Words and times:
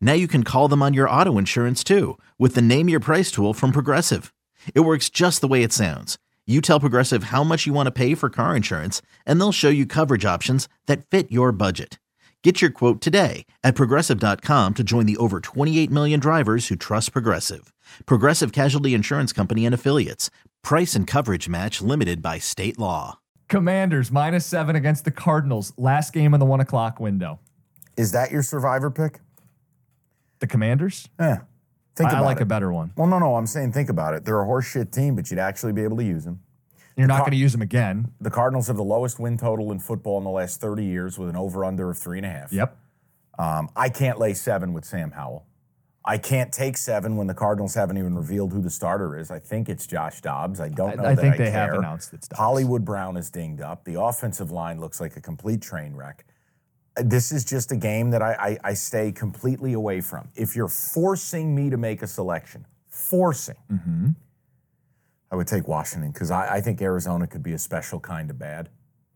Now 0.00 0.14
you 0.14 0.26
can 0.26 0.42
call 0.42 0.68
them 0.68 0.82
on 0.82 0.94
your 0.94 1.10
auto 1.10 1.36
insurance 1.36 1.84
too 1.84 2.16
with 2.38 2.54
the 2.54 2.62
Name 2.62 2.88
Your 2.88 3.00
Price 3.00 3.30
tool 3.30 3.52
from 3.52 3.72
Progressive. 3.72 4.32
It 4.74 4.80
works 4.80 5.10
just 5.10 5.42
the 5.42 5.48
way 5.48 5.62
it 5.62 5.72
sounds. 5.72 6.16
You 6.46 6.60
tell 6.60 6.80
Progressive 6.80 7.24
how 7.24 7.44
much 7.44 7.66
you 7.66 7.74
want 7.74 7.88
to 7.88 7.90
pay 7.90 8.14
for 8.14 8.30
car 8.30 8.54
insurance, 8.54 9.02
and 9.26 9.40
they'll 9.40 9.52
show 9.52 9.68
you 9.68 9.84
coverage 9.84 10.24
options 10.24 10.68
that 10.86 11.04
fit 11.06 11.30
your 11.30 11.50
budget. 11.50 11.98
Get 12.44 12.62
your 12.62 12.70
quote 12.70 13.00
today 13.00 13.44
at 13.64 13.74
progressive.com 13.74 14.74
to 14.74 14.84
join 14.84 15.06
the 15.06 15.16
over 15.16 15.40
28 15.40 15.90
million 15.90 16.20
drivers 16.20 16.68
who 16.68 16.76
trust 16.76 17.10
Progressive. 17.10 17.72
Progressive 18.06 18.52
Casualty 18.52 18.94
Insurance 18.94 19.32
Company 19.32 19.66
and 19.66 19.74
Affiliates. 19.74 20.30
Price 20.62 20.94
and 20.94 21.08
coverage 21.08 21.48
match 21.48 21.80
limited 21.80 22.22
by 22.22 22.38
state 22.38 22.78
law. 22.78 23.18
Commanders 23.48 24.12
minus 24.12 24.46
seven 24.46 24.76
against 24.76 25.04
the 25.04 25.10
Cardinals. 25.10 25.72
Last 25.76 26.12
game 26.12 26.34
in 26.34 26.40
the 26.40 26.46
one 26.46 26.60
o'clock 26.60 27.00
window. 27.00 27.40
Is 27.96 28.12
that 28.12 28.30
your 28.30 28.44
survivor 28.44 28.92
pick? 28.92 29.18
The 30.38 30.46
Commanders? 30.46 31.08
Yeah. 31.18 31.40
Think 31.94 32.12
I, 32.12 32.18
I 32.18 32.20
like 32.20 32.38
it. 32.38 32.42
a 32.42 32.46
better 32.46 32.70
one. 32.72 32.92
Well, 32.96 33.06
no, 33.06 33.18
no. 33.18 33.36
I'm 33.36 33.46
saying 33.46 33.72
think 33.72 33.88
about 33.88 34.14
it. 34.14 34.24
They're 34.24 34.40
a 34.40 34.46
horseshit 34.46 34.90
team, 34.92 35.16
but 35.16 35.30
you'd 35.30 35.40
actually 35.40 35.72
be 35.72 35.82
able 35.82 35.96
to 35.96 36.04
use 36.04 36.24
them. 36.24 36.40
You're 36.96 37.06
not 37.06 37.16
Car- 37.18 37.26
going 37.26 37.32
to 37.32 37.38
use 37.38 37.52
them 37.52 37.62
again. 37.62 38.12
The 38.20 38.30
Cardinals 38.30 38.66
have 38.68 38.76
the 38.76 38.84
lowest 38.84 39.18
win 39.18 39.38
total 39.38 39.70
in 39.72 39.78
football 39.80 40.18
in 40.18 40.24
the 40.24 40.30
last 40.30 40.60
30 40.60 40.84
years 40.84 41.18
with 41.18 41.28
an 41.28 41.36
over 41.36 41.64
under 41.64 41.90
of 41.90 41.98
three 41.98 42.18
and 42.18 42.26
a 42.26 42.30
half. 42.30 42.52
Yep. 42.52 42.76
Um, 43.38 43.68
I 43.76 43.88
can't 43.90 44.18
lay 44.18 44.32
seven 44.34 44.72
with 44.72 44.84
Sam 44.84 45.10
Howell. 45.10 45.46
I 46.08 46.18
can't 46.18 46.52
take 46.52 46.76
seven 46.76 47.16
when 47.16 47.26
the 47.26 47.34
Cardinals 47.34 47.74
haven't 47.74 47.98
even 47.98 48.14
revealed 48.14 48.52
who 48.52 48.62
the 48.62 48.70
starter 48.70 49.18
is. 49.18 49.30
I 49.30 49.40
think 49.40 49.68
it's 49.68 49.86
Josh 49.86 50.20
Dobbs. 50.20 50.60
I 50.60 50.68
don't 50.68 50.96
know. 50.96 51.02
I, 51.02 51.10
I 51.10 51.14
that 51.14 51.20
think 51.20 51.34
I 51.34 51.38
they 51.38 51.50
have 51.50 51.74
announced 51.74 52.14
it's 52.14 52.28
Dobbs. 52.28 52.38
Hollywood 52.38 52.84
Brown 52.84 53.16
is 53.16 53.28
dinged 53.28 53.60
up. 53.60 53.84
The 53.84 54.00
offensive 54.00 54.50
line 54.52 54.80
looks 54.80 55.00
like 55.00 55.16
a 55.16 55.20
complete 55.20 55.60
train 55.60 55.94
wreck. 55.96 56.24
This 56.96 57.32
is 57.32 57.44
just 57.44 57.72
a 57.72 57.76
game 57.76 58.10
that 58.10 58.22
I, 58.22 58.32
I, 58.32 58.70
I 58.70 58.74
stay 58.74 59.12
completely 59.12 59.74
away 59.74 60.00
from. 60.00 60.28
If 60.34 60.56
you're 60.56 60.68
forcing 60.68 61.54
me 61.54 61.70
to 61.70 61.76
make 61.76 62.02
a 62.02 62.06
selection, 62.06 62.66
forcing, 62.88 63.56
Mm-hmm. 63.70 64.10
I 65.30 65.34
would 65.36 65.48
take 65.48 65.66
Washington 65.66 66.12
because 66.12 66.30
I, 66.30 66.54
I 66.54 66.60
think 66.60 66.80
Arizona 66.80 67.26
could 67.26 67.42
be 67.42 67.52
a 67.52 67.58
special 67.58 67.98
kind 67.98 68.30
of 68.30 68.38
bad. 68.38 68.68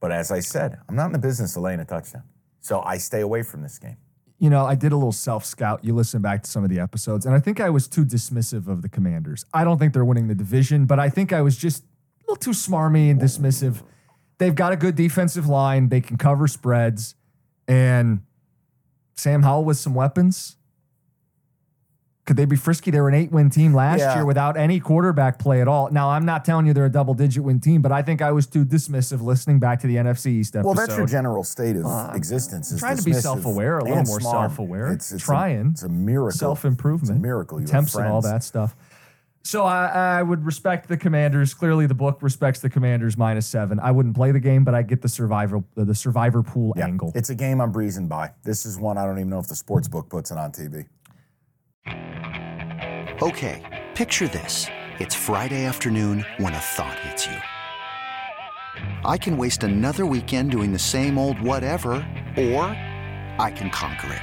But 0.00 0.10
as 0.10 0.32
I 0.32 0.40
said, 0.40 0.78
I'm 0.88 0.96
not 0.96 1.06
in 1.06 1.12
the 1.12 1.18
business 1.18 1.56
of 1.56 1.62
laying 1.62 1.78
a 1.80 1.84
touchdown. 1.84 2.24
So 2.60 2.82
I 2.82 2.98
stay 2.98 3.20
away 3.20 3.42
from 3.42 3.62
this 3.62 3.78
game. 3.78 3.96
You 4.38 4.50
know, 4.50 4.66
I 4.66 4.74
did 4.74 4.90
a 4.90 4.96
little 4.96 5.12
self 5.12 5.44
scout. 5.44 5.84
You 5.84 5.94
listen 5.94 6.20
back 6.20 6.42
to 6.42 6.50
some 6.50 6.64
of 6.64 6.70
the 6.70 6.80
episodes, 6.80 7.24
and 7.24 7.34
I 7.34 7.38
think 7.38 7.60
I 7.60 7.70
was 7.70 7.86
too 7.86 8.04
dismissive 8.04 8.66
of 8.66 8.82
the 8.82 8.88
Commanders. 8.88 9.44
I 9.54 9.62
don't 9.62 9.78
think 9.78 9.92
they're 9.92 10.04
winning 10.04 10.26
the 10.26 10.34
division, 10.34 10.86
but 10.86 10.98
I 10.98 11.08
think 11.08 11.32
I 11.32 11.40
was 11.40 11.56
just 11.56 11.84
a 11.84 11.86
little 12.22 12.36
too 12.36 12.50
smarmy 12.50 13.08
and 13.08 13.20
dismissive. 13.20 13.84
They've 14.38 14.54
got 14.54 14.72
a 14.72 14.76
good 14.76 14.96
defensive 14.96 15.46
line, 15.46 15.88
they 15.88 16.00
can 16.00 16.16
cover 16.16 16.48
spreads, 16.48 17.14
and 17.68 18.20
Sam 19.16 19.42
Howell 19.42 19.64
with 19.64 19.76
some 19.78 19.94
weapons. 19.94 20.56
Could 22.24 22.36
they 22.36 22.44
be 22.44 22.54
frisky? 22.54 22.92
They 22.92 23.00
were 23.00 23.08
an 23.08 23.16
eight 23.16 23.32
win 23.32 23.50
team 23.50 23.74
last 23.74 23.98
Yeah. 23.98 24.14
year 24.14 24.24
without 24.24 24.56
any 24.56 24.78
quarterback 24.78 25.40
play 25.40 25.60
at 25.60 25.66
all. 25.66 25.90
Now, 25.90 26.10
I'm 26.10 26.24
not 26.24 26.44
telling 26.44 26.66
you 26.66 26.72
they're 26.72 26.86
a 26.86 26.90
double 26.90 27.14
digit 27.14 27.42
win 27.42 27.58
team, 27.58 27.82
but 27.82 27.90
I 27.90 28.00
think 28.02 28.22
I 28.22 28.30
was 28.30 28.46
too 28.46 28.64
dismissive 28.64 29.20
listening 29.22 29.58
back 29.58 29.80
to 29.80 29.88
the 29.88 29.96
NFC 29.96 30.26
East 30.30 30.54
episode. 30.54 30.66
Well, 30.66 30.74
that's 30.74 30.96
your 30.96 31.06
general 31.06 31.42
state 31.42 31.74
of 31.74 31.84
Uh, 31.84 32.12
existence. 32.14 32.70
Is 32.70 32.78
trying 32.78 32.96
to 32.96 33.02
be 33.02 33.12
self-aware, 33.12 33.78
a 33.78 33.82
little 33.84 34.04
more 34.04 34.20
smart. 34.20 34.50
self-aware, 34.50 34.92
It's, 34.92 35.10
it's 35.10 35.24
trying. 35.24 35.66
A, 35.66 35.70
it's 35.70 35.82
a 35.82 35.88
miracle. 35.88 36.38
self 36.38 36.64
improvement, 36.64 37.10
It's 37.10 37.18
a 37.18 37.20
miracle. 37.20 37.58
You 37.60 37.64
attempts 37.66 37.96
and 37.96 38.06
all 38.06 38.20
that 38.22 38.44
stuff. 38.44 38.76
So 39.44 39.64
I, 39.64 39.86
I 40.18 40.22
would 40.22 40.44
respect 40.46 40.88
the 40.88 40.96
Commanders. 40.96 41.52
Clearly, 41.52 41.86
the 41.86 41.94
book 41.94 42.22
respects 42.22 42.60
the 42.60 42.70
Commanders 42.70 43.16
minus 43.18 43.46
seven. 43.46 43.80
I 43.80 43.90
wouldn't 43.90 44.14
play 44.14 44.30
the 44.30 44.40
game, 44.40 44.62
but 44.64 44.74
I 44.74 44.82
get 44.82 45.02
the 45.02 45.08
survivor 45.08 45.62
the 45.74 45.94
survivor 45.94 46.42
pool 46.42 46.72
Yeah, 46.76 46.86
angle. 46.86 47.12
it's 47.14 47.28
a 47.30 47.34
game 47.34 47.60
I'm 47.60 47.72
breezing 47.72 48.06
by. 48.08 48.32
This 48.44 48.64
is 48.64 48.78
one 48.78 48.98
I 48.98 49.04
don't 49.04 49.18
even 49.18 49.30
know 49.30 49.40
if 49.40 49.48
the 49.48 49.56
sports 49.56 49.88
book 49.88 50.08
puts 50.08 50.30
it 50.30 50.38
on 50.38 50.52
TV. 50.52 50.86
Okay, 53.22 53.84
picture 53.94 54.28
this. 54.28 54.66
It's 55.00 55.14
Friday 55.14 55.64
afternoon 55.64 56.24
when 56.38 56.54
a 56.54 56.58
thought 56.58 56.98
hits 57.00 57.26
you. 57.26 57.36
I 59.04 59.18
can 59.18 59.36
waste 59.36 59.64
another 59.64 60.06
weekend 60.06 60.50
doing 60.52 60.72
the 60.72 60.78
same 60.78 61.18
old 61.18 61.40
whatever, 61.40 61.92
or 62.36 62.64
I 63.38 63.52
can 63.54 63.70
conquer 63.70 64.12
it. 64.12 64.22